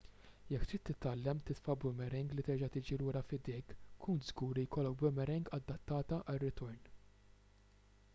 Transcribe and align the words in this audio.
jekk 0.51 0.63
trid 0.69 0.81
titgħallem 0.89 1.41
titfa' 1.49 1.75
boomerang 1.83 2.31
li 2.39 2.45
terġa' 2.47 2.69
tiġi 2.75 2.97
lura 3.01 3.21
f'idejk 3.27 3.75
kun 4.05 4.23
żgur 4.31 4.57
li 4.61 4.65
jkollok 4.69 4.97
boomerang 5.03 5.53
adattata 5.59 6.21
għar-ritorn 6.25 6.81